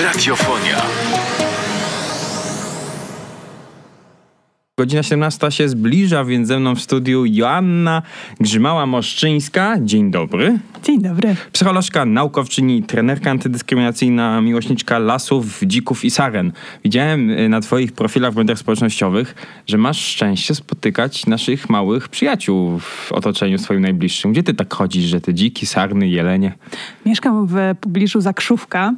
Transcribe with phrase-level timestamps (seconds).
[0.00, 1.53] Radiofonia.
[4.78, 8.02] Godzina 17 się zbliża, więc ze mną w studiu Joanna
[8.40, 9.76] Grzymała-Moszczyńska.
[9.84, 10.58] Dzień dobry.
[10.82, 11.36] Dzień dobry.
[11.52, 16.52] Psycholożka, naukowczyni, trenerka antydyskryminacyjna, miłośniczka lasów, dzików i saren.
[16.84, 19.34] Widziałem y, na twoich profilach w mediach społecznościowych,
[19.66, 24.32] że masz szczęście spotykać naszych małych przyjaciół w otoczeniu swoim najbliższym.
[24.32, 26.52] Gdzie ty tak chodzisz, że te dziki, sarny, jelenie?
[27.06, 28.94] Mieszkam w pobliżu Zakrzówka,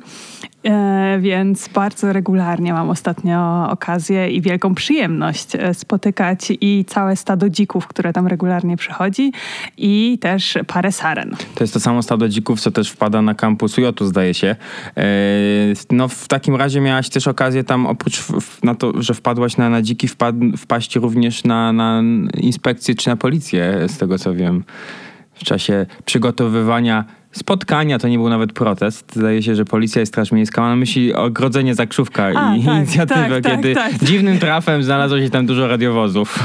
[0.65, 7.49] e, więc bardzo regularnie mam ostatnio okazję i wielką przyjemność e, spotykać i całe stado
[7.49, 9.33] dzików, które tam regularnie przychodzi
[9.77, 11.37] i też parę saren.
[11.55, 14.57] To jest to samo stado dzików, co też wpada na kampus UJ, zdaje się.
[14.97, 15.05] E,
[15.91, 18.25] no w takim razie miałaś też okazję tam, oprócz
[18.63, 22.03] na to, że wpadłaś na, na dziki, wpad, wpaść również na, na
[22.41, 24.65] inspekcję czy na policję, z tego co wiem,
[25.35, 27.05] w czasie przygotowywania
[27.37, 29.13] spotkania, to nie był nawet protest.
[29.17, 32.77] Zdaje się, że policja i Straż Miejska ma na myśli ogrodzenie Zakrzówka A, i tak,
[32.77, 34.05] inicjatywę, tak, kiedy tak, tak.
[34.05, 36.39] dziwnym trafem znalazło się tam dużo radiowozów.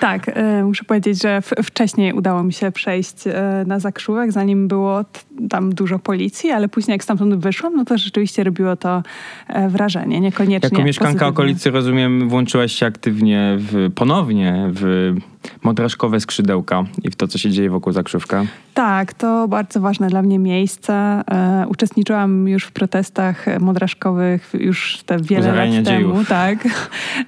[0.00, 5.04] Tak, e, muszę powiedzieć, że wcześniej udało mi się przejść e, na Zakrzówek, zanim było
[5.50, 9.02] tam dużo policji, ale później jak stamtąd wyszłam, no to rzeczywiście robiło to
[9.48, 11.30] e, wrażenie, niekoniecznie Jako mieszkanka pozytywnie.
[11.30, 15.14] okolicy, rozumiem, włączyłaś się aktywnie w, ponownie w
[15.62, 18.44] modraszkowe skrzydełka i w to, co się dzieje wokół Zakrzówka.
[18.74, 20.92] Tak, to bardzo ważne dla mnie miejsce.
[20.94, 26.12] E, uczestniczyłam już w protestach modraszkowych już te wiele Zarania lat dziejów.
[26.12, 26.24] temu.
[26.24, 26.68] Tak.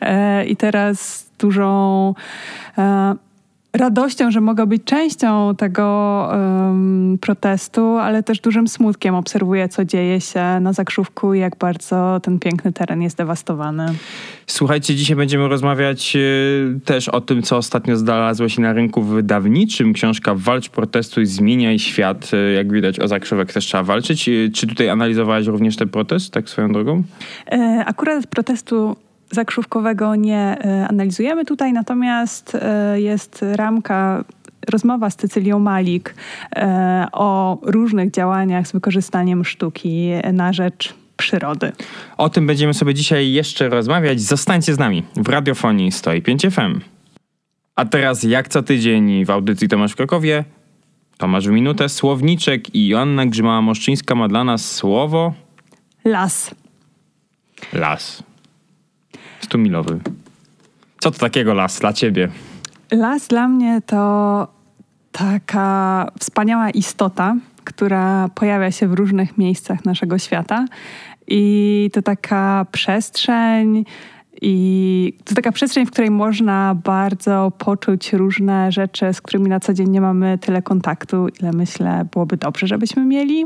[0.00, 2.14] E, I teraz dużą
[2.78, 3.14] e,
[3.72, 10.20] radością, że mogę być częścią tego em, protestu, ale też dużym smutkiem obserwuję, co dzieje
[10.20, 13.86] się na Zakrzówku i jak bardzo ten piękny teren jest dewastowany.
[14.46, 16.20] Słuchajcie, dzisiaj będziemy rozmawiać e,
[16.84, 19.92] też o tym, co ostatnio znalazło się na rynku wydawniczym.
[19.92, 22.30] Książka Walcz, protestuj, zmieniaj świat.
[22.34, 24.28] E, Jak widać o Zakrzówek też trzeba walczyć.
[24.28, 27.02] E, Czy tutaj analizowałaś również ten protest, tak swoją drogą?
[27.86, 28.96] Akurat protestu
[29.30, 34.24] zakrzówkowego nie e, analizujemy tutaj, natomiast e, jest ramka,
[34.70, 36.14] rozmowa z Cecylią Malik
[36.56, 41.72] e, o różnych działaniach z wykorzystaniem sztuki na rzecz przyrody.
[42.16, 44.20] O tym będziemy sobie dzisiaj jeszcze rozmawiać.
[44.20, 46.80] Zostańcie z nami w radiofonii 105 FM.
[47.76, 50.44] A teraz, jak co tydzień w audycji Tomasz w Krakowie,
[51.18, 55.34] Tomasz w minutę, Słowniczek i Joanna Grzymała-Moszczyńska ma dla nas słowo
[56.04, 56.54] Las.
[57.72, 58.29] las.
[59.40, 60.00] Stumilowy.
[60.98, 62.28] Co to takiego las dla ciebie?
[62.90, 64.48] Las dla mnie to
[65.12, 70.66] taka wspaniała istota, która pojawia się w różnych miejscach naszego świata.
[71.26, 73.84] I to taka przestrzeń,
[74.42, 79.74] i to taka przestrzeń, w której można bardzo poczuć różne rzeczy, z którymi na co
[79.74, 83.44] dzień nie mamy tyle kontaktu, ile myślę byłoby dobrze, żebyśmy mieli.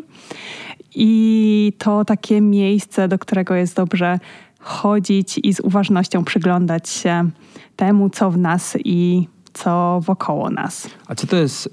[0.94, 4.18] I to takie miejsce, do którego jest dobrze
[4.64, 7.30] chodzić i z uważnością przyglądać się
[7.76, 10.88] temu, co w nas i co wokoło nas.
[11.06, 11.70] A co to jest y,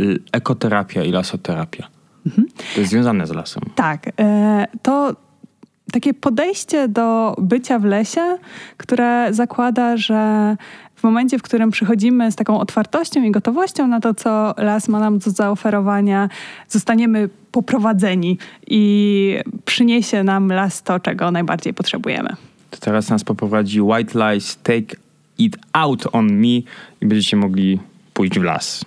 [0.00, 1.88] y, ekoterapia i lasoterapia?
[2.74, 3.62] To jest związane z lasem.
[3.74, 5.16] Tak, e, to
[5.92, 8.38] takie podejście do bycia w lesie,
[8.76, 10.56] które zakłada, że
[11.04, 15.18] momencie, w którym przychodzimy z taką otwartością i gotowością na to, co las ma nam
[15.18, 16.28] do zaoferowania,
[16.68, 22.28] zostaniemy poprowadzeni i przyniesie nam las to, czego najbardziej potrzebujemy.
[22.70, 24.96] To teraz nas poprowadzi White Lies Take
[25.38, 26.46] It Out on Me
[27.00, 27.78] i będziecie mogli
[28.14, 28.84] pójść w las.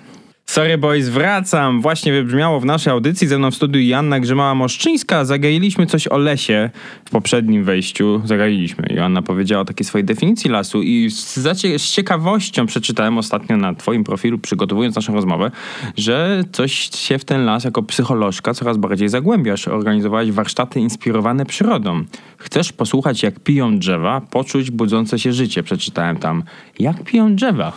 [0.49, 1.81] Sorry Boys, wracam.
[1.81, 5.25] Właśnie wybrzmiało w naszej audycji ze mną w studiu Joanna Grzymała-Moszczyńska.
[5.25, 6.69] Zagailiśmy coś o lesie
[7.05, 8.21] w poprzednim wejściu.
[8.25, 8.87] Zagailiśmy.
[8.89, 11.35] Joanna powiedziała o takiej swojej definicji lasu i z,
[11.77, 15.51] z ciekawością przeczytałem ostatnio na twoim profilu, przygotowując naszą rozmowę,
[15.97, 19.67] że coś się w ten las jako psycholożka coraz bardziej zagłębiasz.
[19.67, 22.03] Organizowałaś warsztaty inspirowane przyrodą.
[22.37, 25.63] Chcesz posłuchać jak piją drzewa, poczuć budzące się życie.
[25.63, 26.43] Przeczytałem tam.
[26.79, 27.73] Jak piją drzewa?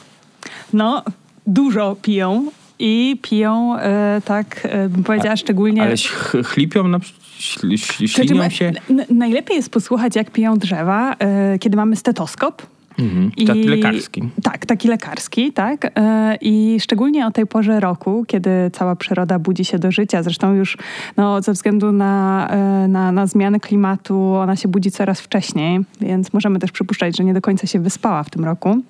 [0.73, 1.03] No,
[1.47, 2.47] dużo piją
[2.81, 5.83] i piją e, tak, e, bym powiedziała, szczególnie...
[5.83, 6.99] Ale ch- chlipią, na,
[7.39, 8.73] śl, Znaczy, ślinią my- się?
[9.11, 12.63] najlepiej jest posłuchać, jak piją drzewa, e, kiedy mamy stetoskop.
[12.99, 13.31] Mhm.
[13.47, 14.23] Taki lekarski.
[14.43, 15.93] Tak, taki lekarski, tak.
[15.99, 20.23] E, I szczególnie o tej porze roku, kiedy cała przyroda budzi się do życia.
[20.23, 20.79] Zresztą już
[21.17, 26.33] no, ze względu na, e, na, na zmiany klimatu ona się budzi coraz wcześniej, więc
[26.33, 28.83] możemy też przypuszczać, że nie do końca się wyspała w tym roku.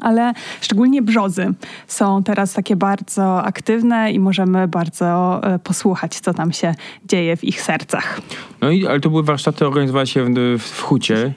[0.00, 1.54] Ale szczególnie brzozy
[1.86, 6.74] są teraz takie bardzo aktywne i możemy bardzo e, posłuchać, co tam się
[7.04, 8.20] dzieje w ich sercach.
[8.60, 10.24] No i ale to były warsztaty organizowane się
[10.58, 11.32] w, w Hucie.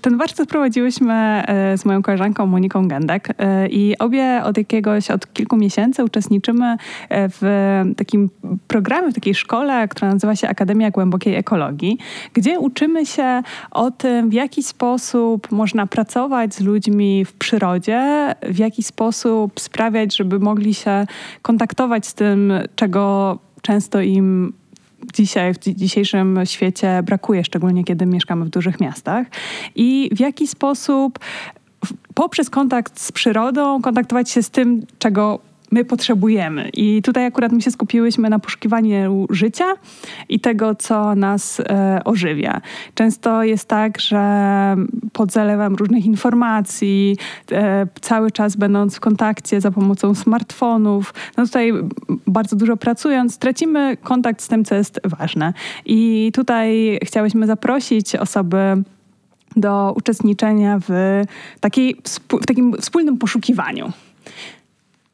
[0.00, 5.32] Ten warsztat prowadziłyśmy e, z moją koleżanką Moniką Gendek e, i obie od jakiegoś, od
[5.32, 6.76] kilku miesięcy uczestniczymy
[7.10, 8.30] w takim
[8.68, 11.98] programie, w takiej szkole, która nazywa się Akademia Głębokiej Ekologii,
[12.34, 18.58] gdzie uczymy się o tym, w jaki sposób można pracować z ludźmi w przyrodzie, w
[18.58, 21.06] jaki sposób sprawiać, żeby mogli się
[21.42, 24.52] kontaktować z tym, czego często im
[25.14, 29.26] dzisiaj, w dzisiejszym świecie brakuje, szczególnie kiedy mieszkamy w dużych miastach,
[29.74, 31.18] i w jaki sposób
[32.14, 35.38] poprzez kontakt z przyrodą kontaktować się z tym, czego
[35.70, 36.68] my potrzebujemy.
[36.74, 39.64] I tutaj akurat my się skupiłyśmy na poszukiwaniu życia
[40.28, 42.60] i tego, co nas e, ożywia.
[42.94, 44.76] Często jest tak, że
[45.12, 47.16] pod zalewem różnych informacji,
[47.52, 51.72] e, cały czas będąc w kontakcie za pomocą smartfonów, no tutaj
[52.26, 55.52] bardzo dużo pracując, tracimy kontakt z tym, co jest ważne.
[55.86, 58.82] I tutaj chciałyśmy zaprosić osoby,
[59.56, 61.22] do uczestniczenia w,
[61.60, 61.96] takiej,
[62.42, 63.92] w takim wspólnym poszukiwaniu.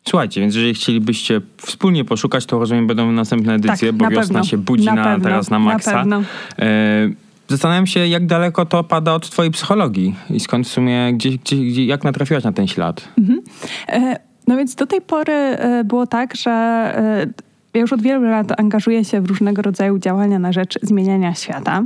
[0.09, 4.45] Słuchajcie, więc jeżeli chcielibyście wspólnie poszukać, to rozumiem będą następne edycje, tak, bo wiosna pewno.
[4.45, 5.93] się budzi na, na teraz na maksa.
[5.93, 6.23] Na pewno.
[6.59, 7.11] E,
[7.49, 11.57] zastanawiam się, jak daleko to pada od twojej psychologii i skąd w sumie, gdzie, gdzie,
[11.57, 13.09] gdzie jak natrafiłaś na ten ślad?
[13.19, 13.43] Mhm.
[13.89, 14.17] E,
[14.47, 17.27] no więc do tej pory e, było tak, że e,
[17.75, 21.85] ja już od wielu lat angażuję się w różnego rodzaju działania na rzecz zmieniania świata.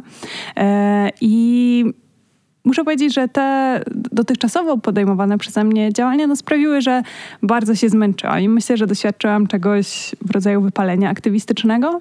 [0.56, 1.84] E, I
[2.68, 3.80] muszę powiedzieć, że te
[4.12, 7.02] dotychczasowo podejmowane przeze mnie działania no, sprawiły, że
[7.42, 12.00] bardzo się zmęczyłam i myślę, że doświadczyłam czegoś w rodzaju wypalenia aktywistycznego.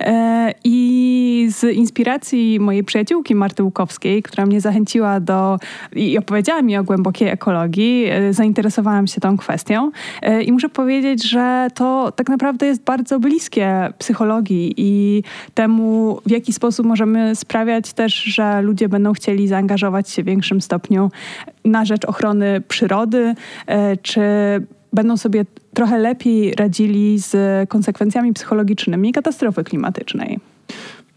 [0.00, 5.58] E, I z inspiracji mojej przyjaciółki Marty Łukowskiej, która mnie zachęciła do
[5.92, 9.90] i opowiedziała mi o głębokiej ekologii, e, zainteresowałam się tą kwestią.
[10.22, 15.22] E, I muszę powiedzieć, że to tak naprawdę jest bardzo bliskie psychologii i
[15.54, 20.60] temu, w jaki sposób możemy sprawiać też, że ludzie będą chcieli zaangażować się w większym
[20.60, 21.10] stopniu
[21.64, 23.34] na rzecz ochrony przyrody,
[23.66, 24.20] e, czy
[24.92, 25.44] będą sobie
[25.74, 27.36] trochę lepiej radzili z
[27.68, 30.40] konsekwencjami psychologicznymi katastrofy klimatycznej.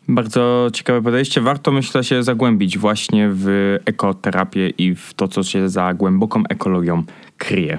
[0.07, 1.41] Bardzo ciekawe podejście.
[1.41, 7.03] Warto, myślę, się zagłębić właśnie w ekoterapię i w to, co się za głęboką ekologią
[7.37, 7.77] kryje.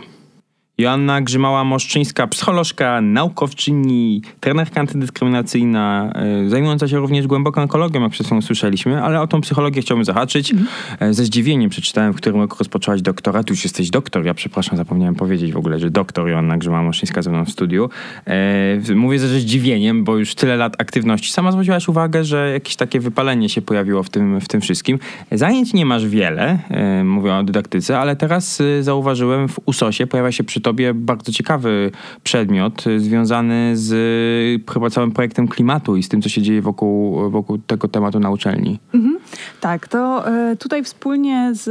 [0.78, 8.42] Joanna Grzymała-Moszczyńska, psycholożka, naukowczyni, trenerka antydyskryminacyjna, e, zajmująca się również głęboką ekologią, jak przed chwilą
[8.42, 10.52] słyszeliśmy, ale o tą psychologię chciałbym zahaczyć.
[10.52, 11.14] Mm.
[11.14, 13.50] Ze zdziwieniem przeczytałem, w którym roku rozpoczęłaś doktorat.
[13.50, 17.44] Już jesteś doktor, ja przepraszam, zapomniałem powiedzieć w ogóle, że doktor Joanna Grzymała-Moszczyńska ze mną
[17.44, 17.90] w studiu.
[18.26, 21.32] E, mówię ze zdziwieniem, bo już tyle lat aktywności.
[21.32, 24.98] Sama zwróciłaś uwagę, że jakieś takie wypalenie się pojawiło w tym, w tym wszystkim.
[25.32, 26.58] Zajęć nie masz wiele,
[27.04, 31.90] mówię o dydaktyce, ale teraz zauważyłem w USOSie pojawia się przy tobie bardzo ciekawy
[32.22, 36.62] przedmiot y, związany z y, chyba całym projektem klimatu i z tym, co się dzieje
[36.62, 38.78] wokół, wokół tego tematu na uczelni.
[38.94, 39.18] Mhm.
[39.60, 41.66] Tak, to y, tutaj wspólnie z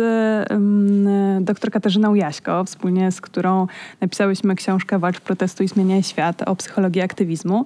[1.46, 3.68] dr Katarzyną Jaśko, wspólnie z którą
[4.02, 7.66] napisałyśmy książkę Walcz protestu i zmieniaj świat o psychologii aktywizmu,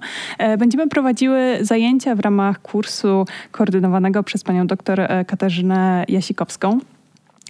[0.58, 6.80] będziemy prowadziły zajęcia w ramach kursu koordynowanego przez panią dr Katarzynę Jasikowską.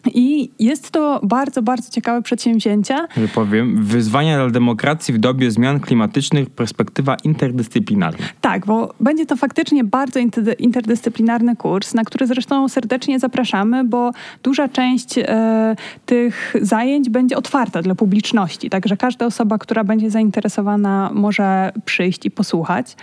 [0.07, 2.97] I jest to bardzo, bardzo ciekawe przedsięwzięcie.
[3.17, 8.27] Że powiem, wyzwania dla demokracji w dobie zmian klimatycznych, perspektywa interdyscyplinarna.
[8.41, 10.21] Tak, bo będzie to faktycznie bardzo
[10.59, 14.11] interdyscyplinarny kurs, na który zresztą serdecznie zapraszamy, bo
[14.43, 15.77] duża część e,
[16.07, 22.31] tych zajęć będzie otwarta dla publiczności, także każda osoba, która będzie zainteresowana, może przyjść i
[22.31, 22.97] posłuchać.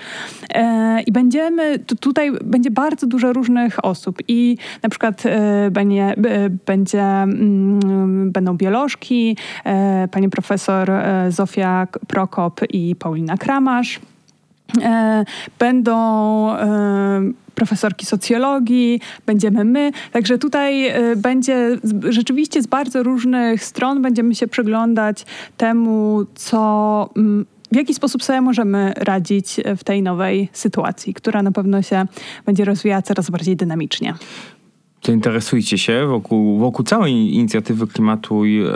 [0.53, 6.15] E, I będziemy, tutaj będzie bardzo dużo różnych osób i na przykład e, będzie,
[6.65, 13.99] będzie będzie, mm, będą biolożki, e, pani profesor e, Zofia Prokop i Paulina Kramasz.
[14.81, 15.25] E,
[15.59, 16.47] będą
[17.55, 19.91] profesorki socjologii, będziemy my.
[20.11, 21.77] Także tutaj będzie
[22.09, 25.25] rzeczywiście z bardzo różnych stron będziemy się przyglądać
[25.57, 31.51] temu, co mm, w jaki sposób sobie możemy radzić w tej nowej sytuacji, która na
[31.51, 32.05] pewno się
[32.45, 34.13] będzie rozwijała coraz bardziej dynamicznie
[35.03, 38.71] zainteresujcie się wokół, wokół całej inicjatywy Klimatuj, e,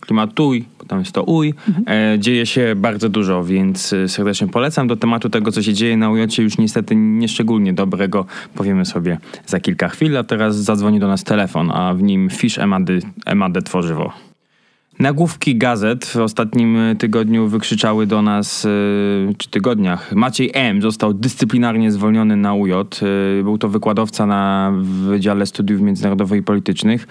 [0.00, 2.14] Klimatuj, bo tam jest to UJ, mhm.
[2.14, 4.88] e, dzieje się bardzo dużo, więc e, serdecznie polecam.
[4.88, 9.60] Do tematu tego, co się dzieje na UJ, już niestety nieszczególnie dobrego powiemy sobie za
[9.60, 14.29] kilka chwil, a teraz zadzwoni do nas telefon, a w nim Fish Emady, Emadę Tworzywo.
[15.00, 18.66] Nagłówki gazet w ostatnim tygodniu wykrzyczały do nas,
[19.38, 20.82] czy tygodniach, Maciej M.
[20.82, 22.72] został dyscyplinarnie zwolniony na UJ.
[23.42, 27.06] Był to wykładowca na Wydziale Studiów Międzynarodowych i Politycznych,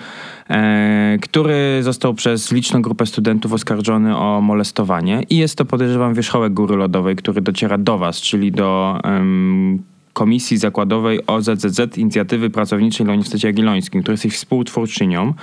[1.22, 6.76] który został przez liczną grupę studentów oskarżony o molestowanie i jest to, podejrzewam, wierzchołek góry
[6.76, 13.48] lodowej, który dociera do was, czyli do um, Komisji Zakładowej OZZZ Inicjatywy Pracowniczej na Uniwersytecie
[13.48, 15.34] Jagiellońskim, której jesteś współtwórczynią.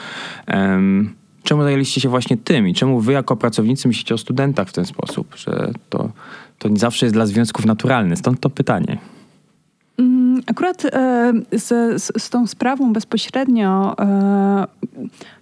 [0.54, 4.72] Um, czemu zajęliście się właśnie tym i czemu wy jako pracownicy myślicie o studentach w
[4.72, 6.10] ten sposób, że to,
[6.58, 8.16] to nie zawsze jest dla związków naturalne?
[8.16, 8.98] Stąd to pytanie.
[9.98, 14.66] Mm, akurat e, z, z, z, tą sprawą bezpośrednio, e,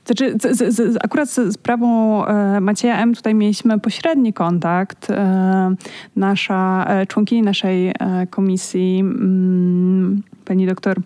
[0.07, 3.15] znaczy z, z, akurat z sprawą e, Macieja M.
[3.15, 5.11] tutaj mieliśmy pośredni kontakt.
[5.11, 5.75] E,
[6.17, 7.95] nasza, e, członkini naszej e,
[8.31, 10.97] komisji, mm, pani doktor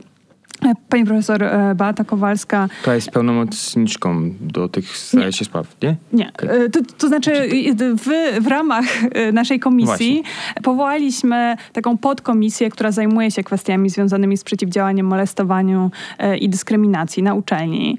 [0.88, 2.68] Pani profesor e, Beata Kowalska.
[2.84, 5.96] To jest pełnomocniczką do tych, zdaje się, spraw, nie?
[6.12, 6.32] Nie.
[6.32, 6.70] Okay.
[6.70, 7.48] To, to, znaczy
[7.96, 10.62] w, w ramach e, naszej komisji Właśnie.
[10.62, 17.34] powołaliśmy taką podkomisję, która zajmuje się kwestiami związanymi z przeciwdziałaniem molestowaniu e, i dyskryminacji na
[17.34, 17.98] uczelni.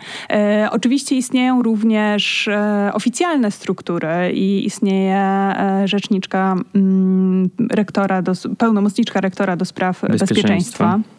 [0.71, 2.49] Oczywiście istnieją również
[2.93, 5.53] oficjalne struktury i istnieje
[5.85, 10.25] rzeczniczka mm, rektora, do, pełnomocniczka rektora do spraw bezpieczeństwa.
[10.25, 11.18] bezpieczeństwa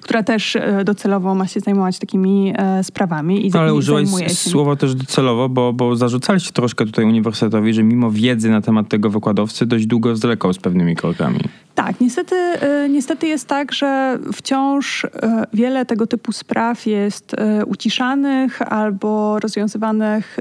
[0.00, 3.46] która też e, docelowo ma się zajmować takimi e, sprawami.
[3.46, 4.08] I no, ale użyłeś
[4.38, 9.10] słowa też docelowo, bo, bo zarzucaliście troszkę tutaj uniwersytetowi, że mimo wiedzy na temat tego
[9.10, 11.40] wykładowcy dość długo zwlekał z pewnymi krokami.
[11.74, 15.06] Tak, niestety, e, niestety jest tak, że wciąż
[15.52, 20.38] wiele tego typu spraw jest uciszanych albo rozwiązywanych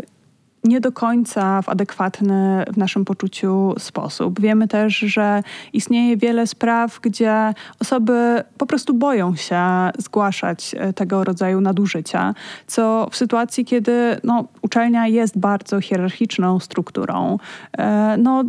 [0.63, 4.41] nie do końca w adekwatny w naszym poczuciu sposób.
[4.41, 9.63] Wiemy też, że istnieje wiele spraw, gdzie osoby po prostu boją się
[9.97, 12.33] zgłaszać e, tego rodzaju nadużycia,
[12.67, 17.37] co w sytuacji, kiedy no, uczelnia jest bardzo hierarchiczną strukturą,
[17.77, 18.43] e, no,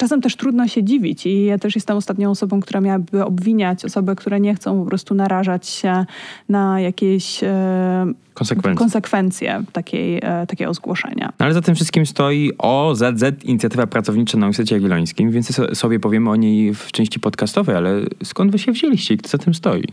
[0.00, 4.16] czasem też trudno się dziwić i ja też jestem ostatnią osobą, która miałaby obwiniać osoby,
[4.16, 6.06] które nie chcą po prostu narażać się
[6.48, 11.32] na jakieś e, konsekwencje, konsekwencje takiej, e, takiego zgłoszenia.
[11.38, 16.30] No ale za tym wszystkim stoi OZZ, Inicjatywa Pracownicza na Uniwersytecie Jagiellońskim, więc sobie powiemy
[16.30, 19.84] o niej w części podcastowej, ale skąd wy się wzięliście i kto za tym stoi?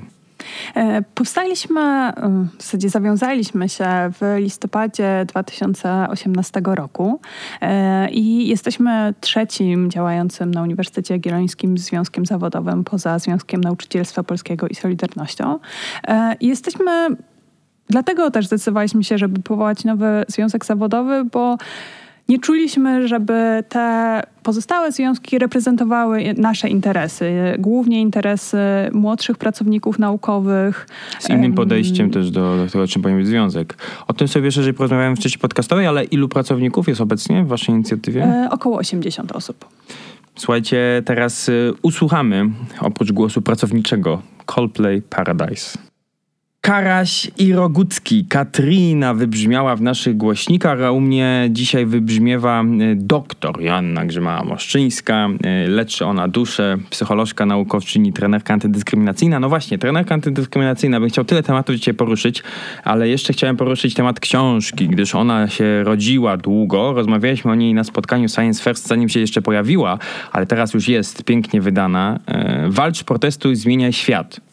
[0.76, 2.14] E, powstaliśmy, e,
[2.58, 3.86] w zasadzie zawiązaliśmy się
[4.20, 7.20] w listopadzie 2018 roku
[7.62, 14.76] e, i jesteśmy trzecim działającym na Uniwersytecie Jagiellońskim związkiem zawodowym poza Związkiem Nauczycielstwa Polskiego i
[14.76, 15.60] Solidarnością.
[16.42, 17.08] Jesteśmy
[17.90, 21.58] Dlatego też zdecydowaliśmy się, żeby powołać nowy związek zawodowy, bo
[22.30, 28.58] nie czuliśmy, żeby te pozostałe związki reprezentowały nasze interesy, głównie interesy
[28.94, 30.88] młodszych pracowników naukowych.
[31.20, 33.78] Z innym podejściem też do, do tego, czym powinien być związek.
[34.08, 37.76] O tym sobie szerzej porozmawiałem w części podcastowej, ale ilu pracowników jest obecnie w waszej
[37.76, 38.24] inicjatywie?
[38.24, 39.66] E, około 80 osób.
[40.36, 42.50] Słuchajcie, teraz y, usłuchamy
[42.82, 45.87] oprócz głosu pracowniczego Coldplay Paradise.
[46.68, 48.26] Karaś i Rogucki.
[48.26, 55.30] Katrina wybrzmiała w naszych głośnikach, a u mnie dzisiaj wybrzmiewa e, doktor Joanna Grzymała-Moszczyńska.
[55.44, 59.40] E, leczy ona duszę, psycholożka, naukowczyni, trenerka antydyskryminacyjna.
[59.40, 61.00] No właśnie, trenerka antydyskryminacyjna.
[61.00, 62.44] Bym chciał tyle tematów dzisiaj poruszyć,
[62.84, 66.94] ale jeszcze chciałem poruszyć temat książki, gdyż ona się rodziła długo.
[66.94, 69.98] Rozmawialiśmy o niej na spotkaniu Science First, zanim się jeszcze pojawiła,
[70.32, 72.20] ale teraz już jest pięknie wydana.
[72.26, 74.48] E, Walcz, protestuj, zmieniaj świat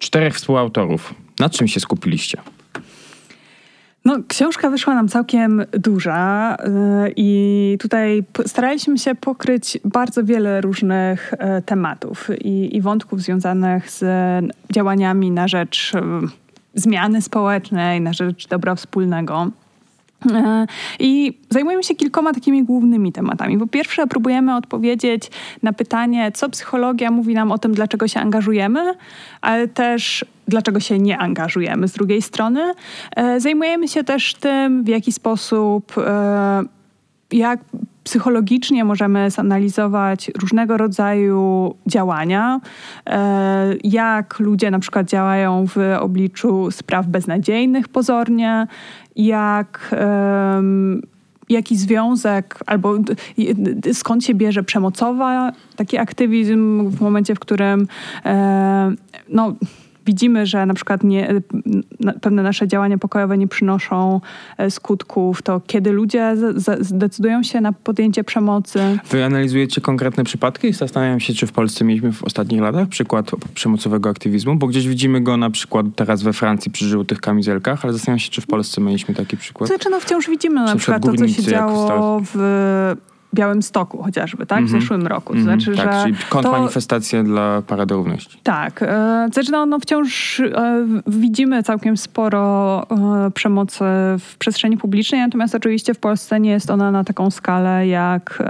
[0.00, 1.14] czterech współautorów.
[1.38, 2.38] Na czym się skupiliście?
[4.04, 6.56] No, książka wyszła nam całkiem duża
[7.04, 13.90] yy, i tutaj staraliśmy się pokryć bardzo wiele różnych yy, tematów i, i, wątków związanych
[13.90, 14.04] z
[14.72, 16.28] działaniami na rzecz yy,
[16.74, 19.50] zmiany społecznej, na rzecz dobra wspólnego.
[20.32, 20.66] E,
[20.98, 23.58] I zajmujemy się kilkoma takimi głównymi tematami.
[23.58, 25.30] Po pierwsze, próbujemy odpowiedzieć
[25.62, 28.94] na pytanie, co psychologia mówi nam o tym, dlaczego się angażujemy,
[29.40, 31.88] ale też dlaczego się nie angażujemy.
[31.88, 32.72] Z drugiej strony,
[33.16, 36.62] e, zajmujemy się też tym, w jaki sposób, e,
[37.32, 37.60] jak
[38.04, 42.60] psychologicznie możemy zanalizować różnego rodzaju działania,
[43.84, 48.66] jak ludzie na przykład działają w obliczu spraw beznadziejnych pozornie,
[49.16, 49.94] jak
[51.48, 52.94] jaki związek albo
[53.92, 57.86] skąd się bierze przemocowa taki aktywizm w momencie, w którym
[59.28, 59.54] no,
[60.06, 61.34] widzimy, że na przykład nie,
[62.20, 64.20] pewne nasze działania pokojowe nie przynoszą
[64.58, 66.36] e, skutków, to kiedy ludzie
[66.80, 68.98] zdecydują się na podjęcie przemocy.
[69.10, 73.30] Wy analizujecie konkretne przypadki i zastanawiam się, czy w Polsce mieliśmy w ostatnich latach przykład
[73.54, 77.92] przemocowego aktywizmu, bo gdzieś widzimy go na przykład teraz we Francji przy żółtych kamizelkach, ale
[77.92, 79.68] zastanawiam się, czy w Polsce mieliśmy taki przykład.
[79.68, 82.96] Znaczy, no wciąż widzimy na przykład to, co się działo w
[83.34, 84.58] Białym Stoku chociażby, tak?
[84.58, 84.80] W mhm.
[84.80, 85.34] zeszłym roku.
[85.34, 87.24] To znaczy, tak, że czyli kontrmanifestacje to...
[87.24, 88.38] dla Parady Równości.
[88.42, 88.82] Tak.
[88.82, 92.82] E, znaczy, no, no wciąż e, widzimy całkiem sporo
[93.26, 93.84] e, przemocy
[94.18, 98.42] w przestrzeni publicznej, natomiast oczywiście w Polsce nie jest ona na taką skalę jak,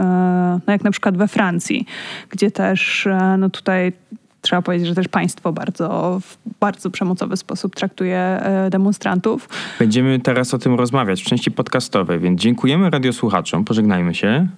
[0.67, 1.87] no, jak na przykład we Francji,
[2.31, 3.09] gdzie też
[3.39, 3.93] no tutaj
[4.41, 9.49] trzeba powiedzieć, że też państwo bardzo, w bardzo przemocowy sposób traktuje demonstrantów.
[9.79, 13.65] Będziemy teraz o tym rozmawiać w części podcastowej, więc dziękujemy radiosłuchaczom.
[13.65, 14.49] Pożegnajmy się.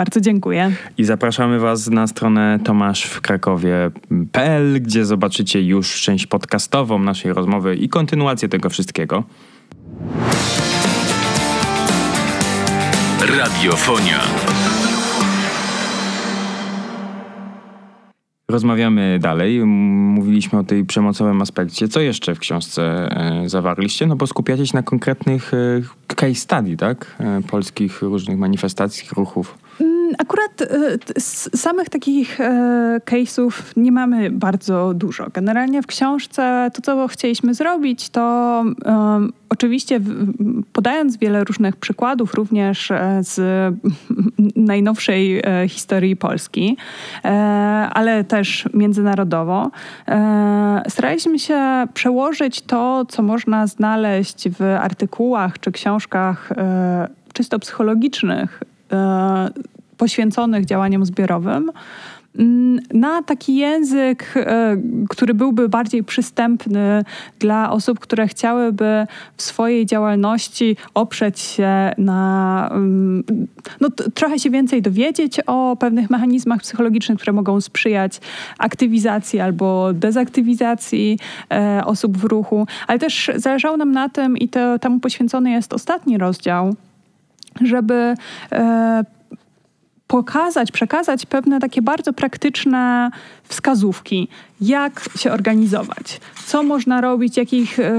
[0.00, 0.72] Bardzo dziękuję.
[0.98, 8.48] I zapraszamy Was na stronę tomaszwkrakowie.pl, gdzie zobaczycie już część podcastową naszej rozmowy i kontynuację
[8.48, 9.24] tego wszystkiego.
[13.38, 14.20] Radiofonia.
[18.48, 19.66] Rozmawiamy dalej.
[19.66, 21.88] Mówiliśmy o tej przemocowym aspekcie.
[21.88, 24.06] Co jeszcze w książce e, zawarliście?
[24.06, 25.80] No bo skupiacie się na konkretnych e,
[26.14, 27.16] case study, tak?
[27.18, 29.58] E, polskich różnych manifestacji, ruchów.
[30.18, 30.62] Akurat
[31.18, 32.38] z samych takich
[33.04, 35.26] case'ów nie mamy bardzo dużo.
[35.34, 40.00] Generalnie w książce to, co chcieliśmy zrobić, to um, oczywiście
[40.72, 43.36] podając wiele różnych przykładów, również z
[44.56, 46.76] najnowszej historii Polski,
[47.92, 49.70] ale też międzynarodowo,
[50.88, 56.48] staraliśmy się przełożyć to, co można znaleźć w artykułach czy książkach
[57.32, 58.62] czysto psychologicznych
[60.00, 61.72] poświęconych działaniom zbiorowym.
[62.38, 64.76] Mm, na taki język, e,
[65.08, 67.04] który byłby bardziej przystępny
[67.38, 73.24] dla osób, które chciałyby w swojej działalności oprzeć się na, mm,
[73.80, 78.20] no, trochę się więcej dowiedzieć o pewnych mechanizmach psychologicznych, które mogą sprzyjać
[78.58, 81.18] aktywizacji albo dezaktywizacji
[81.52, 85.72] e, osób w ruchu, ale też zależało nam na tym i to, temu poświęcony jest
[85.72, 86.74] ostatni rozdział,
[87.60, 88.14] żeby
[88.52, 89.19] e,
[90.10, 93.10] pokazać, przekazać pewne takie bardzo praktyczne
[93.44, 94.28] wskazówki,
[94.60, 97.92] jak się organizować, co można robić, jakich e,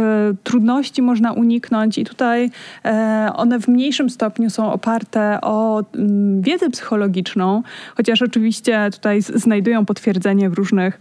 [0.44, 2.52] trudności można uniknąć, i tutaj
[2.86, 7.64] e, one w mniejszym stopniu są oparte o m, mm, wiedzę psychologiczną,
[7.96, 11.00] chociaż oczywiście tutaj znajdują potwierdzenie w różnych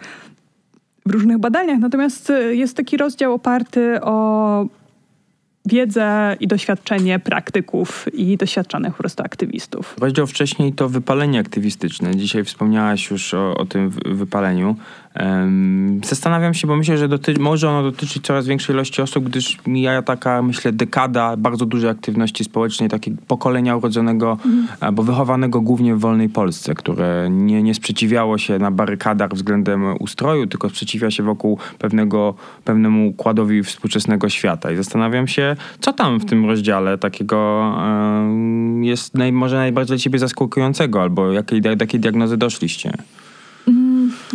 [1.07, 1.79] w różnych badaniach.
[1.79, 4.67] Natomiast e, jest taki rozdział oparty o
[5.71, 9.95] wiedzę i doświadczenie praktyków i doświadczonych po prostu aktywistów.
[9.95, 12.17] Powiedział wcześniej to wypalenie aktywistyczne.
[12.17, 14.77] Dzisiaj wspomniałaś już o, o tym wypaleniu.
[16.05, 20.03] Zastanawiam się, bo myślę, że doty- może ono dotyczyć coraz większej ilości osób, gdyż mija
[20.03, 24.67] taka, myślę, dekada bardzo dużej aktywności społecznej, takiego pokolenia urodzonego mhm.
[24.81, 30.47] albo wychowanego głównie w wolnej Polsce, które nie, nie sprzeciwiało się na barykadach względem ustroju,
[30.47, 34.71] tylko sprzeciwia się wokół pewnego, pewnemu układowi współczesnego świata.
[34.71, 37.73] I zastanawiam się, co tam w tym rozdziale takiego
[38.81, 42.93] jest naj, może najbardziej dla ciebie zaskakującego, albo jakiej, jakiej diagnozy doszliście?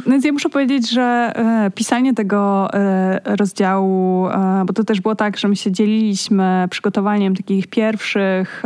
[0.07, 5.15] Więc ja muszę powiedzieć, że e, pisanie tego e, rozdziału, e, bo to też było
[5.15, 8.63] tak, że my się dzieliliśmy przygotowaniem takich pierwszych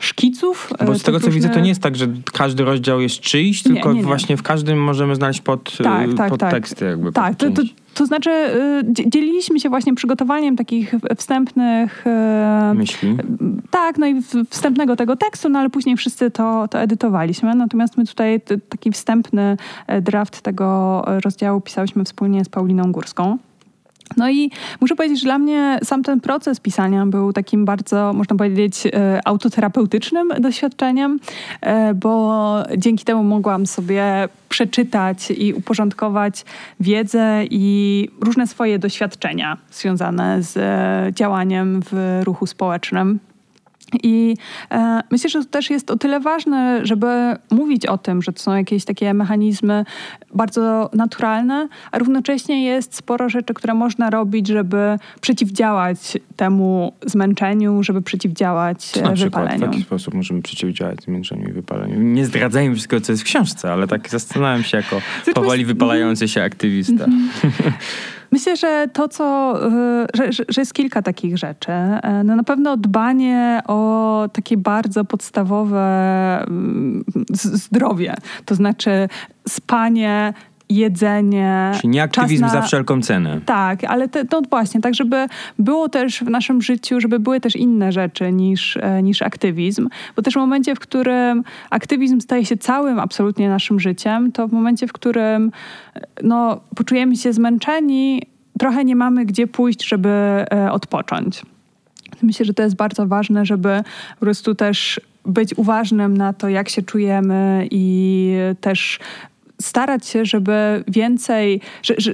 [0.00, 0.72] szkiców.
[0.86, 3.88] Bo z tego co widzę, to nie jest tak, że każdy rozdział jest czyjś, tylko
[3.88, 4.06] nie, nie, nie.
[4.06, 6.50] właśnie w każdym możemy znaleźć pod, tak, tak, pod tak.
[6.50, 6.84] teksty.
[6.84, 7.62] Jakby tak, to, to,
[7.94, 12.04] to znaczy, y, dzieliliśmy się właśnie przygotowaniem takich wstępnych
[12.72, 13.16] y, myśli.
[13.70, 17.54] Tak, no i wstępnego tego tekstu, no ale później wszyscy to, to edytowaliśmy.
[17.54, 23.38] Natomiast my tutaj taki wstępny e, draft tego rozdziału pisałyśmy wspólnie z Pauliną Górską.
[24.16, 28.36] No i muszę powiedzieć, że dla mnie sam ten proces pisania był takim bardzo, można
[28.36, 31.20] powiedzieć, e, autoterapeutycznym doświadczeniem,
[31.60, 36.44] e, bo dzięki temu mogłam sobie przeczytać i uporządkować
[36.80, 43.18] wiedzę i różne swoje doświadczenia związane z e, działaniem w ruchu społecznym.
[44.02, 44.36] I
[44.70, 47.06] e, myślę, że to też jest o tyle ważne, żeby
[47.50, 49.84] mówić o tym, że to są jakieś takie mechanizmy
[50.34, 58.02] bardzo naturalne, a równocześnie jest sporo rzeczy, które można robić, żeby przeciwdziałać temu zmęczeniu, żeby
[58.02, 59.16] przeciwdziałać na wypaleniu.
[59.16, 62.00] Przykład, w jaki sposób możemy przeciwdziałać zmęczeniu i wypaleniu?
[62.00, 65.00] Nie zdradzajmy wszystkiego, co jest w książce, ale tak zastanawiam się jako
[65.34, 67.06] powoli wypalający się aktywista.
[68.34, 71.72] Myślę, że to, co, y, że, że, jest kilka takich rzeczy.
[71.72, 75.80] E, no na pewno dbanie o takie bardzo podstawowe
[76.46, 79.08] mm, zdrowie, to znaczy
[79.48, 80.34] spanie
[80.68, 81.72] jedzenie.
[81.80, 82.48] Czyli nie aktywizm na...
[82.48, 83.40] za wszelką cenę.
[83.46, 85.26] Tak, ale te, no właśnie, tak żeby
[85.58, 89.88] było też w naszym życiu, żeby były też inne rzeczy niż, e, niż aktywizm.
[90.16, 94.52] Bo też w momencie, w którym aktywizm staje się całym absolutnie naszym życiem, to w
[94.52, 95.52] momencie, w którym
[96.22, 98.22] no, poczujemy się zmęczeni,
[98.58, 101.42] trochę nie mamy gdzie pójść, żeby e, odpocząć.
[102.22, 103.82] Myślę, że to jest bardzo ważne, żeby
[104.14, 108.98] po prostu też być uważnym na to, jak się czujemy i też
[109.62, 111.60] starać się, żeby więcej,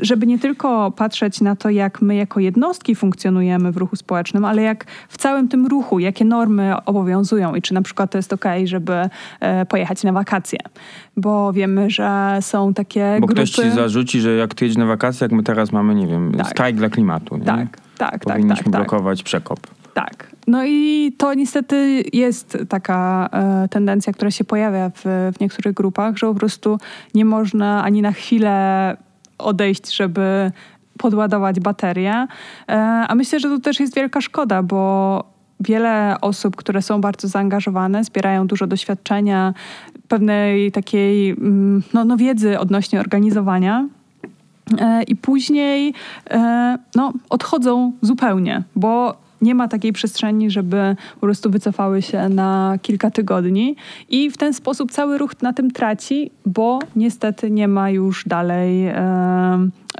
[0.03, 4.62] żeby nie tylko patrzeć na to, jak my jako jednostki funkcjonujemy w ruchu społecznym, ale
[4.62, 8.44] jak w całym tym ruchu, jakie normy obowiązują i czy na przykład to jest ok,
[8.64, 9.09] żeby
[9.40, 10.59] e, pojechać na wakacje.
[11.16, 13.42] Bo wiemy, że są takie Bo grupy...
[13.42, 16.33] ktoś ci zarzuci, że jak ty jedziesz na wakacje, jak my teraz mamy, nie wiem,
[16.38, 16.46] tak.
[16.46, 17.37] strajk dla klimatu.
[17.37, 17.44] Nie?
[17.44, 18.20] Tak, tak, tak.
[18.20, 18.83] Powinniśmy tak, tak.
[18.83, 19.61] blokować przekop.
[20.04, 20.30] Tak.
[20.46, 26.16] No i to niestety jest taka e, tendencja, która się pojawia w, w niektórych grupach,
[26.16, 26.78] że po prostu
[27.14, 28.96] nie można ani na chwilę
[29.38, 30.52] odejść, żeby
[30.98, 32.26] podładować baterię.
[32.68, 32.74] E,
[33.08, 35.24] a myślę, że to też jest wielka szkoda, bo
[35.60, 39.54] wiele osób, które są bardzo zaangażowane, zbierają dużo doświadczenia,
[40.08, 43.88] pewnej takiej mm, no, no wiedzy odnośnie organizowania.
[44.78, 45.94] E, I później
[46.30, 52.74] e, no, odchodzą zupełnie, bo nie ma takiej przestrzeni, żeby po prostu wycofały się na
[52.83, 53.76] kilka tygodni
[54.09, 58.87] i w ten sposób cały ruch na tym traci, bo niestety nie ma już dalej,
[58.87, 58.94] e,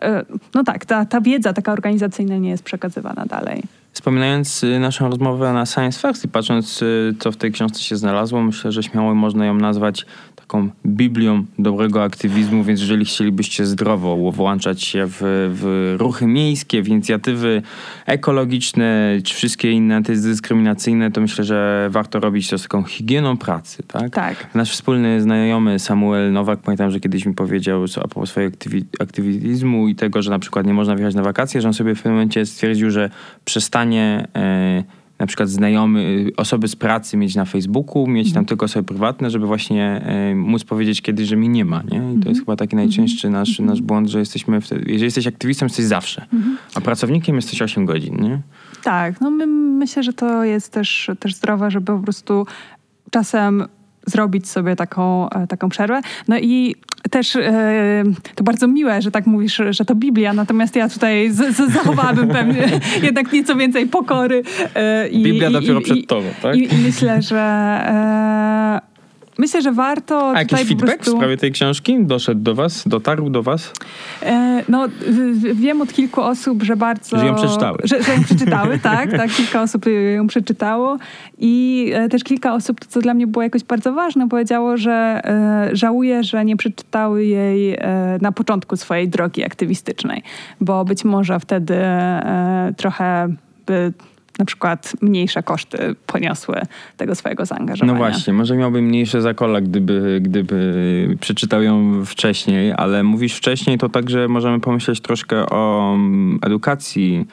[0.03, 0.25] e,
[0.55, 3.63] no tak, ta, ta wiedza taka organizacyjna nie jest przekazywana dalej.
[3.93, 7.97] Wspominając y, naszą rozmowę na Science First i patrząc, y, co w tej książce się
[7.97, 14.33] znalazło, myślę, że śmiało można ją nazwać taką biblią dobrego aktywizmu, więc jeżeli chcielibyście zdrowo
[14.33, 15.19] włączać się w,
[15.55, 17.63] w ruchy miejskie, w inicjatywy
[18.07, 23.83] ekologiczne, czy wszystkie inne antydyskryminacyjne, to myślę, że warto robić to z taką higieną pracy,
[23.83, 24.11] tak?
[24.11, 24.55] Tak.
[24.55, 28.57] Nasz wspólny znajomy Samuel Nowak, pamiętam, że kiedyś mi powiedział a propos swojego
[29.01, 31.99] aktywizmu i tego, że na przykład nie można wjechać na wakacje, że on sobie w
[31.99, 33.11] pewnym momencie stwierdził, że
[33.45, 33.80] przestanie...
[33.87, 34.85] E,
[35.19, 38.47] na przykład znajomy, osoby z pracy mieć na Facebooku, mieć tam mhm.
[38.47, 41.83] tylko osoby prywatne, żeby właśnie e, móc powiedzieć kiedyś, że mi nie ma.
[41.83, 41.99] Nie?
[41.99, 42.37] I to jest mhm.
[42.37, 43.43] chyba taki najczęstszy mhm.
[43.43, 46.27] nasz, nasz błąd, że jesteśmy wtedy, jeżeli jesteś aktywistą, jesteś zawsze,
[46.75, 48.17] a pracownikiem jesteś 8 godzin.
[48.23, 48.41] Nie?
[48.83, 52.47] Tak, no my, myślę, że to jest też, też zdrowe, żeby po prostu
[53.11, 53.65] czasem
[54.07, 56.01] zrobić sobie taką, e, taką przerwę.
[56.29, 56.75] No i
[57.11, 61.57] też e, to bardzo miłe, że tak mówisz, że to Biblia, natomiast ja tutaj z,
[61.57, 64.43] z zachowałabym pewnie jednak nieco więcej pokory.
[64.75, 66.57] E, i, Biblia dopiero i, przed tobą, tak?
[66.57, 67.41] I, I, myślę, że
[69.41, 70.33] Myślę, że warto.
[70.35, 71.13] A jakiś feedback prostu...
[71.13, 73.73] w sprawie tej książki doszedł do Was, dotarł do Was?
[74.23, 74.89] E, no,
[75.55, 77.19] wiem od kilku osób, że bardzo.
[77.19, 77.79] Że ją przeczytały.
[77.85, 79.31] Że, że ją przeczytały, tak, tak.
[79.31, 80.99] Kilka osób ją przeczytało.
[81.39, 85.71] I e, też kilka osób, co dla mnie było jakoś bardzo ważne, powiedziało, że e,
[85.73, 90.23] żałuje, że nie przeczytały jej e, na początku swojej drogi aktywistycznej,
[90.61, 93.29] bo być może wtedy e, trochę
[93.67, 93.93] by
[94.41, 96.61] na przykład mniejsze koszty poniosły
[96.97, 97.93] tego swojego zaangażowania.
[97.93, 103.89] No właśnie, może miałby mniejsze zakola, gdyby, gdyby przeczytał ją wcześniej, ale mówisz wcześniej, to
[103.89, 107.27] także możemy pomyśleć troszkę o mm, edukacji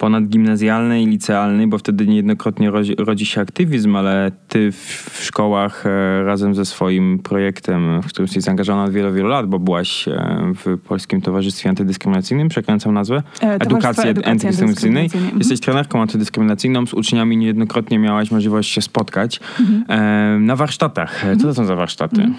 [0.00, 4.76] ponadgimnazjalnej i licealnej, bo wtedy niejednokrotnie rodzi, rodzi się aktywizm, ale ty w,
[5.10, 9.46] w, szkołach e, razem ze swoim projektem, w którym jesteś zaangażowana od wielu, wielu lat,
[9.46, 15.04] bo byłaś e, w Polskim Towarzystwie Antydyskryminacyjnym, przekręcam nazwę, e, Edukacji Antydyskryminacyjnej.
[15.04, 15.38] Mhm.
[15.38, 19.84] Jesteś trenerką antydyskryminacyjną, z uczniami niejednokrotnie miałaś możliwość się spotkać mhm.
[19.88, 21.24] e, na warsztatach.
[21.40, 22.22] Co to są za warsztaty?
[22.22, 22.34] Mhm.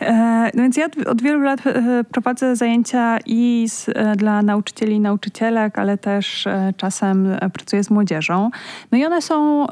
[0.00, 4.94] E, no więc ja od wielu lat e, prowadzę zajęcia i z, e, dla nauczycieli
[4.94, 8.50] i nauczycielek, ale też czasem pracuję z młodzieżą.
[8.92, 9.66] No i one są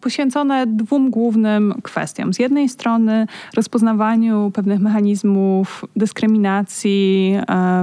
[0.00, 2.34] poświęcone dwóm głównym kwestiom.
[2.34, 7.36] Z jednej strony rozpoznawaniu pewnych mechanizmów dyskryminacji,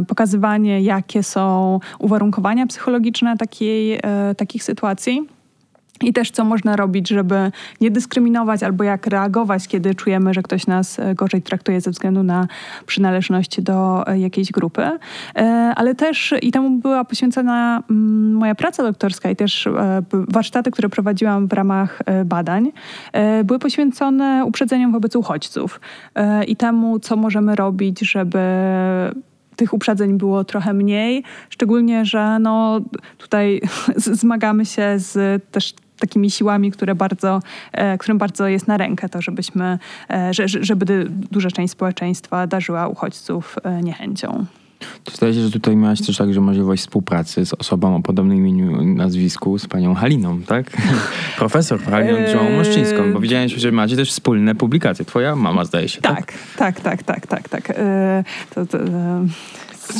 [0.07, 3.99] pokazywanie, jakie są uwarunkowania psychologiczne takiej,
[4.37, 5.38] takich sytuacji
[6.03, 10.67] i też co można robić, żeby nie dyskryminować, albo jak reagować, kiedy czujemy, że ktoś
[10.67, 12.47] nas e, gorzej traktuje ze względu na
[12.85, 14.81] przynależność do e, jakiejś grupy.
[15.35, 19.69] E, ale też i temu była poświęcona mm, moja praca doktorska i też
[20.11, 22.71] warsztaty, które prowadziłam w ramach badań,
[23.43, 25.81] były poświęcone uprzedzeniom wobec uchodźców
[26.47, 28.39] i temu, co możemy robić, żeby
[29.59, 32.81] tych uprzedzeń było trochę mniej, szczególnie, że no,
[33.17, 33.61] tutaj
[34.21, 37.39] zmagamy się z też takimi siłami, które bardzo,
[37.71, 40.31] e, którym bardzo jest na rękę to, żebyśmy, e,
[40.61, 44.45] żeby duża część społeczeństwa darzyła uchodźców e, niechęcią.
[45.03, 48.81] To zdaje się, że tutaj miałaś też także możliwość współpracy z osobą o podobnym imieniu
[48.81, 50.71] i nazwisku, z panią Haliną, tak?
[51.37, 55.05] Profesor Haliną Grzymą Moszczyńską, bo widziałem, że macie też wspólne publikacje.
[55.05, 56.15] Twoja mama zdaje się, tak?
[56.15, 57.69] Tak, tak, tak, tak, tak, tak.
[57.69, 57.75] Yy,
[58.55, 58.89] to, to, yy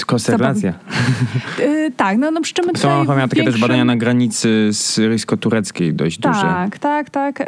[0.06, 0.74] Konsternacja.
[1.60, 3.52] Yy, tak, no, no przy czym tutaj Sama miała takie większym...
[3.52, 6.46] też badania na granicy syryjsko-tureckiej dość tak, duże.
[6.46, 7.40] Tak, tak, tak.
[7.40, 7.46] Yy,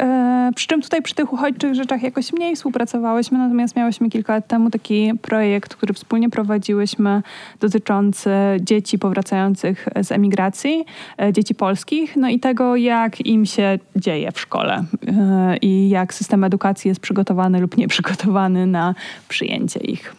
[0.54, 4.70] przy czym tutaj przy tych uchodźczych rzeczach jakoś mniej współpracowałyśmy, natomiast miałyśmy kilka lat temu
[4.70, 7.22] taki projekt, który wspólnie prowadziłyśmy
[7.60, 10.84] dotyczący dzieci powracających z emigracji,
[11.18, 15.12] yy, dzieci polskich, no i tego, jak im się dzieje w szkole yy,
[15.56, 18.94] i jak system edukacji jest przygotowany lub nieprzygotowany na
[19.28, 20.14] przyjęcie ich.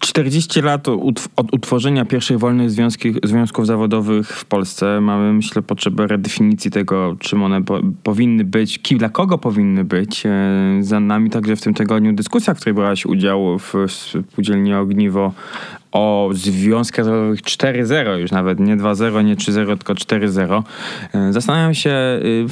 [0.00, 0.88] 40 lat
[1.36, 7.42] od utworzenia pierwszych wolnych związki, związków zawodowych w Polsce mamy, myślę, potrzebę redefinicji tego, czym
[7.42, 10.26] one po, powinny być, kim, dla kogo powinny być.
[10.26, 10.30] E,
[10.80, 15.32] za nami także w tym tygodniu dyskusja, w której brałaś udział w spółdzielni Ogniwo
[15.92, 20.62] o związkach zawodowych 4.0 już nawet, nie 2.0, nie 3.0, tylko 4.0.
[21.14, 21.90] E, zastanawiam się,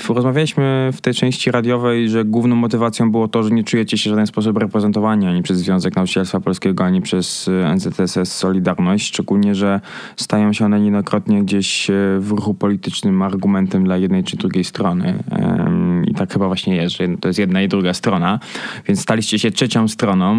[0.09, 4.11] y, rozmawialiśmy w tej części radiowej, że główną motywacją było to, że nie czujecie się
[4.11, 9.55] w żaden sposób reprezentowani ani przez Związek Nauczycielstwa Polskiego, ani przez y, NZSS Solidarność, szczególnie,
[9.55, 9.81] że
[10.17, 15.15] stają się one niejednokrotnie gdzieś y, w ruchu politycznym argumentem dla jednej czy drugiej strony.
[16.07, 18.41] I tak chyba właśnie jest, że to jest jedna i druga strona,
[18.89, 20.37] więc staliście się trzecią stroną.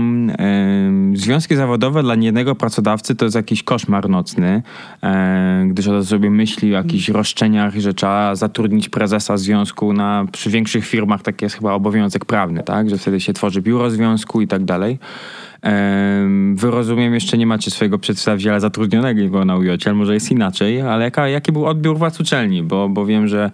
[1.13, 4.63] Związki zawodowe dla niejednego pracodawcy pracodawcy to jest jakiś koszmar nocny,
[5.03, 10.49] e, gdyż od sobie myśli o jakichś roszczeniach, że trzeba zatrudnić prezesa związku na, przy
[10.49, 12.89] większych firmach, taki jest chyba obowiązek prawny, tak?
[12.89, 14.99] że wtedy się tworzy biuro związku i tak dalej.
[16.53, 21.27] Wy rozumiem, jeszcze nie macie swojego przedstawiciela zatrudnionego na UJOcie, może jest inaczej, ale jaka,
[21.27, 22.63] jaki był odbiór was uczelni?
[22.63, 23.51] Bo, bo wiem, że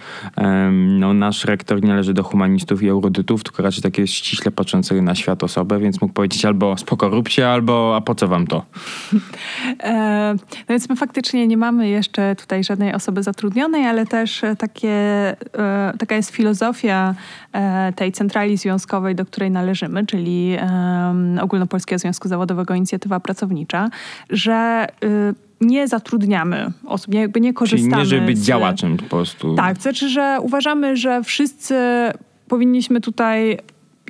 [0.72, 5.16] no, nasz rektor nie należy do humanistów i erudytów, tylko raczej takie ściśle patrzące na
[5.16, 8.66] świat osobę, więc mógł powiedzieć albo spoko róbcie, albo a po co wam to?
[9.84, 14.90] E, no więc my faktycznie nie mamy jeszcze tutaj żadnej osoby zatrudnionej, ale też takie,
[14.90, 17.16] e, taka jest filozofia
[17.54, 20.58] e, tej centrali związkowej, do której należymy, czyli
[21.94, 23.90] Ogólnopolskiego Związku Zawodowego Inicjatywa Pracownicza,
[24.30, 27.92] że y, nie zatrudniamy osób, jakby nie korzystamy.
[27.92, 28.46] Czyli nie, żeby być z...
[28.46, 29.56] działaczem po prostu.
[29.56, 31.76] Tak, to znaczy, że uważamy, że wszyscy
[32.48, 33.58] powinniśmy tutaj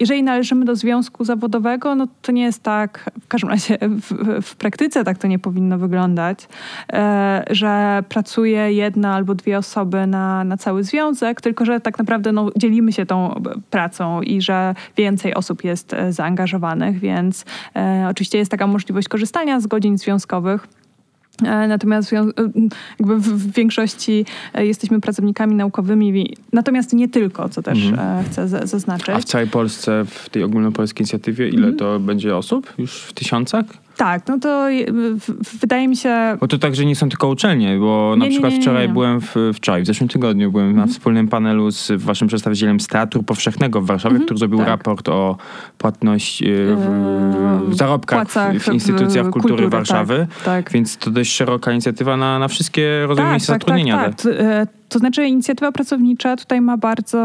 [0.04, 4.56] jeżeli należymy do związku zawodowego, no to nie jest tak, w każdym razie w, w
[4.56, 6.48] praktyce tak to nie powinno wyglądać,
[6.94, 12.32] e, że pracuje jedna albo dwie osoby na, na cały związek, tylko że tak naprawdę
[12.32, 18.38] no, dzielimy się tą pracą i że więcej osób jest e, zaangażowanych, więc e, oczywiście
[18.38, 20.68] jest taka możliwość korzystania z godzin związkowych.
[21.46, 22.26] E, natomiast e,
[23.00, 28.24] jakby w większości e, jesteśmy pracownikami naukowymi, natomiast nie tylko, co też mhm.
[28.26, 29.10] chcę zaznaczyć.
[29.10, 31.76] A w całej Polsce, w tej ogólnopolskiej inicjatywie, ile mhm.
[31.76, 32.74] to będzie osób?
[32.78, 33.66] Już w tysiącach?
[33.98, 34.68] Tak, no to
[35.62, 36.38] wydaje mi się...
[36.40, 39.22] Bo to także nie są tylko uczelnie, bo nie, na przykład nie, nie, wczoraj byłem
[39.22, 40.76] w, wczoraj, w zeszłym tygodniu byłem mm.
[40.76, 40.94] na mhm.
[40.94, 44.68] wspólnym panelu z waszym przedstawicielem z Teatru Powszechnego w Warszawie, mm -hmm, który zrobił tak.
[44.68, 45.38] raport o
[45.78, 46.78] płatności w,
[47.66, 50.72] w eee, zarobkach w, w instytucjach kultury, kultury Warszawy, tak, tak.
[50.72, 53.98] więc to dość szeroka inicjatywa na, na wszystkie rodzaje tak, miejsc tak, zatrudnienia.
[53.98, 54.34] Tak, tak.
[54.40, 57.18] E, to znaczy inicjatywa pracownicza tutaj ma bardzo,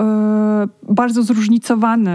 [0.00, 2.10] e, bardzo zróżnicowany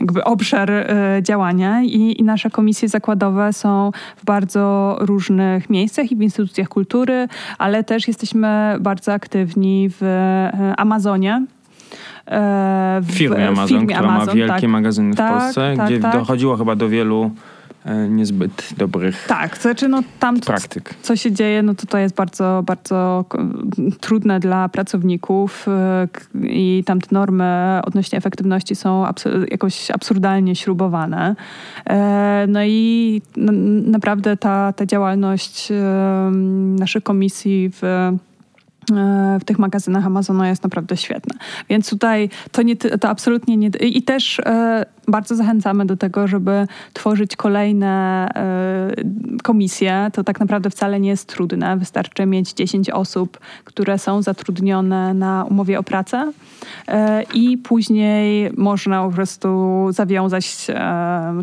[0.00, 0.86] jakby obszar e,
[1.22, 7.28] działania i, i, nasze komisje zakładowe są w bardzo różnych miejscach i w instytucjach kultury,
[7.58, 11.46] ale też jesteśmy bardzo aktywni w e, Amazonie.
[12.26, 14.70] E, w firmie Amazon, firmie która Amazon, ma wielkie tak.
[14.70, 16.12] magazyny w tak, Polsce, tak, gdzie tak.
[16.12, 17.30] dochodziło chyba do wielu
[18.08, 20.94] niezbyt dobrych tak, to znaczy no tam praktyk.
[21.02, 23.24] co się dzieje, no to to jest bardzo, bardzo
[24.00, 26.08] trudne dla pracowników e,
[26.42, 29.04] i tam te normy odnośnie efektywności są
[29.50, 31.36] jakoś absurdalnie śrubowane.
[31.86, 33.22] E, no i
[33.86, 35.68] naprawdę ta, ta działalność
[36.78, 38.12] naszej komisji w
[39.40, 41.34] w tych magazynach Amazonu jest naprawdę świetna.
[41.68, 43.68] Więc tutaj to, nie, to absolutnie nie.
[43.68, 48.90] I też e, bardzo zachęcamy do tego, żeby tworzyć kolejne e,
[49.42, 50.10] komisje.
[50.12, 51.76] To tak naprawdę wcale nie jest trudne.
[51.76, 56.32] Wystarczy mieć 10 osób, które są zatrudnione na umowie o pracę
[56.88, 59.48] e, i później można po prostu
[59.90, 60.66] zawiązać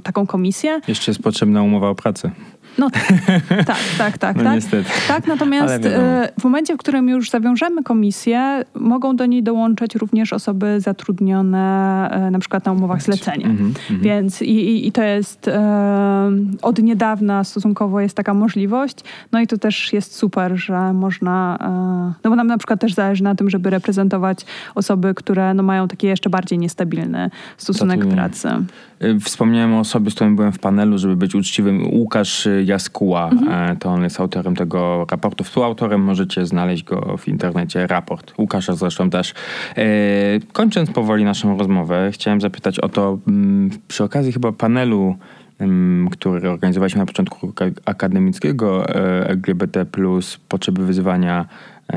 [0.04, 0.82] taką komisję.
[0.88, 2.32] Jeszcze jest potrzebna umowa o pracę.
[2.78, 3.14] No tak,
[3.66, 4.38] tak, tak, tak.
[4.38, 4.56] No tak.
[4.56, 4.90] niestety.
[5.08, 10.34] Tak, natomiast e, w momencie, w którym już zawiążemy komisję, mogą do niej dołączyć również
[10.34, 13.48] osoby zatrudnione e, na przykład na umowach zlecenia.
[13.48, 14.00] Mhm, mhm.
[14.00, 18.98] Więc i, i, to jest e, od niedawna stosunkowo jest taka możliwość.
[19.32, 21.58] No i to też jest super, że można,
[22.24, 25.88] no bo nam na przykład też zależy na tym, żeby reprezentować osoby, które no, mają
[25.88, 28.30] taki jeszcze bardziej niestabilny stosunek Zatrudnienie.
[28.30, 28.50] pracy.
[29.04, 31.88] Y, Wspomniałem o osobie, z którą byłem w panelu, żeby być uczciwym.
[31.94, 35.44] Łukasz y, Jaskuła, e, to on jest autorem tego raportu.
[35.44, 38.34] Współautorem możecie znaleźć go w internecie, raport.
[38.38, 39.34] Łukasza zresztą też.
[39.78, 39.84] E,
[40.54, 45.16] Kończąc powoli naszą rozmowę, chciałem zapytać o to, mm, przy okazji chyba panelu,
[45.60, 47.54] mm, który organizowaliśmy na początku
[47.86, 49.86] akademickiego e, LGBT+,
[50.50, 51.46] potrzeby wyzwania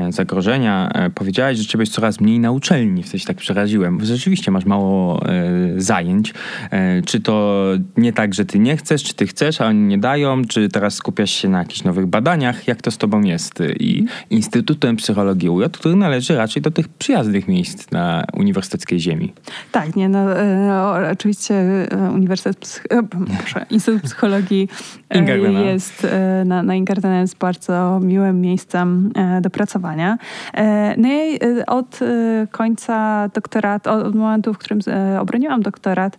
[0.09, 0.89] zagrożenia.
[0.93, 4.05] E, Powiedziałaś, że ciebie jest coraz mniej na uczelni, w sensie tak przeraziłem.
[4.05, 5.41] Rzeczywiście masz mało e,
[5.77, 6.33] zajęć.
[6.71, 7.65] E, czy to
[7.97, 10.93] nie tak, że ty nie chcesz, czy ty chcesz, a oni nie dają, czy teraz
[10.93, 12.67] skupiasz się na jakichś nowych badaniach?
[12.67, 13.63] Jak to z tobą jest?
[13.79, 19.33] I Instytutem Psychologii UJ, który należy raczej do tych przyjaznych miejsc na uniwersyteckiej ziemi.
[19.71, 23.03] Tak, nie, no, e, o, oczywiście e, Uniwersytet, Psych- e,
[23.37, 24.69] proszę, Instytut Psychologii
[25.09, 26.75] e, jest e, na, na
[27.19, 29.78] jest bardzo miłym miejscem e, do pracowania.
[29.85, 34.79] E, no i e, od e, końca doktoratu, od momentu, w którym
[35.19, 36.17] obroniłam doktorat,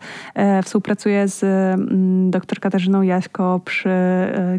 [0.65, 3.91] współpracuję z mm, dr Katarzyną Jaśko przy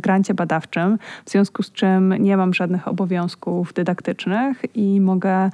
[0.02, 5.50] grancie badawczym, w związku z czym nie mam żadnych obowiązków dydaktycznych i mogę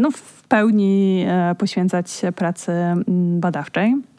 [0.00, 1.26] no, w pełni
[1.58, 4.11] poświęcać się pracy mm, badawczej.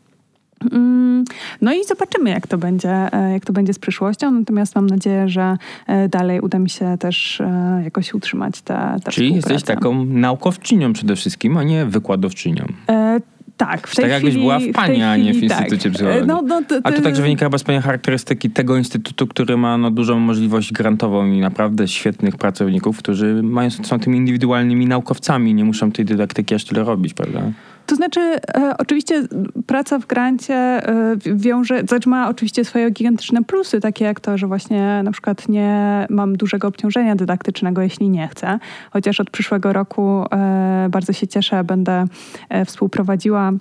[0.71, 1.25] Mm,
[1.61, 4.31] No i zobaczymy, jak to będzie, e, jak to będzie z przyszłością.
[4.31, 9.35] Natomiast mam nadzieję, że e, dalej uda mi się też e, jakoś utrzymać tę Czyli
[9.35, 12.65] jesteś taką naukowczynią przede wszystkim, a nie wykładowczynią.
[12.89, 13.19] E,
[13.57, 15.91] tak, w tej tak jakbyś chwili, była w Pani, a nie w chwili Instytucie tak.
[15.93, 16.27] Psychologii.
[16.27, 19.77] No, no, to, A to także wynika chyba z pewnej charakterystyki tego instytutu, który ma
[19.77, 25.65] no, dużą możliwość grantową i naprawdę świetnych pracowników, którzy mają, są tymi indywidualnymi naukowcami, nie
[25.65, 27.41] muszą tej dydaktyki aż tyle robić, prawda?
[27.85, 29.23] To znaczy, e, oczywiście
[29.67, 34.47] praca w grancie e, wiąże, znaczy ma oczywiście swoje gigantyczne plusy, takie jak to, że
[34.47, 38.59] właśnie na przykład nie mam dużego obciążenia dydaktycznego, jeśli nie chcę.
[38.91, 42.05] Chociaż od przyszłego roku e, bardzo się cieszę, będę
[42.49, 43.51] e, współprowadziła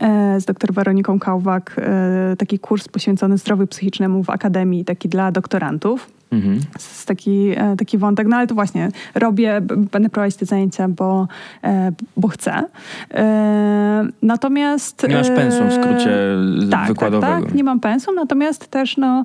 [0.00, 5.32] e, z dr Weroniką Kałwak e, taki kurs poświęcony zdrowiu psychicznemu w akademii, taki dla
[5.32, 6.60] doktorantów Mhm.
[6.74, 9.60] jest taki, e, taki wątek, no ale to właśnie robię,
[9.92, 11.28] będę prowadzić te zajęcia, bo,
[11.64, 12.62] e, bo chcę.
[13.14, 15.08] E, Natomiast...
[15.08, 17.32] Nie masz pensum w skrócie e, tak, wykładowego.
[17.32, 19.24] Tak, tak, nie mam pensum, natomiast też no,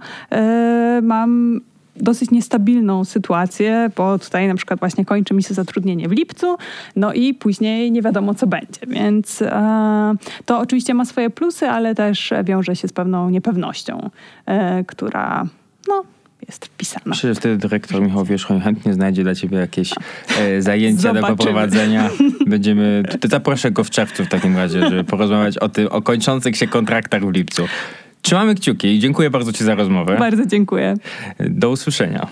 [1.02, 1.62] mam
[2.02, 6.58] dosyć niestabilną sytuację, bo tutaj na przykład właśnie kończy mi się zatrudnienie w lipcu,
[6.96, 10.14] no i później nie wiadomo co będzie, więc e,
[10.46, 14.10] to oczywiście ma swoje plusy, ale też wiąże się z pewną niepewnością,
[14.46, 15.46] e, która
[15.88, 16.04] no,
[16.48, 17.04] jest wpisana.
[17.06, 19.94] Myślę, że wtedy dyrektor Michał Wierzchoń chętnie znajdzie dla ciebie jakieś
[20.40, 21.38] e, zajęcia do Zobaczymy.
[21.38, 22.10] poprowadzenia.
[22.48, 26.58] Będziemy, to zaproszę go w czerwcu w takim razie, żeby porozmawiać o, tym, o kończących
[26.58, 27.68] się kontraktach w lipcu.
[28.22, 30.18] Trzymamy kciuki i dziękuję bardzo Ci za rozmowę.
[30.20, 30.94] Bardzo dziękuję.
[31.40, 32.28] Do usłyszenia.